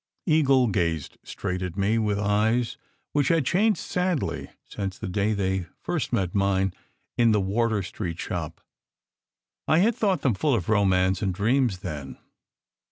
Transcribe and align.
Eagle 0.25 0.65
gazed 0.65 1.19
straight 1.23 1.61
at 1.61 1.77
me, 1.77 1.99
with 1.99 2.17
eyes 2.17 2.75
which 3.11 3.27
had 3.27 3.45
changed 3.45 3.79
sadly 3.79 4.49
since 4.67 4.97
the 4.97 5.07
day 5.07 5.31
they 5.33 5.67
first 5.79 6.11
met 6.11 6.33
mine 6.33 6.73
in 7.19 7.33
the 7.33 7.39
Wardour 7.39 7.83
Street 7.83 8.19
shop. 8.19 8.61
I 9.67 9.77
had 9.77 9.93
thought 9.95 10.21
them 10.23 10.33
full 10.33 10.55
of 10.55 10.69
romance 10.69 11.21
and 11.21 11.31
dreams 11.35 11.81
then. 11.81 12.17